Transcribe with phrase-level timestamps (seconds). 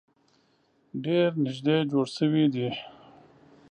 [1.03, 2.69] ډیر نیږدې جوړ شوي دي.